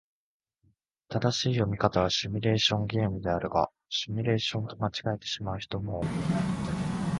[1.09, 6.07] 正しい読み方はシミュレーションゲームであるが、シュミレーションと間違えてしまう人も多い。